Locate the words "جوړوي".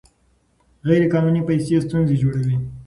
2.21-2.55